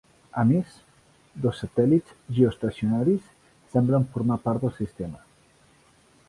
[0.43, 0.77] A més,
[1.43, 3.29] dos satèl·lits geoestacionaris
[3.75, 5.23] semblen formar part del sistema.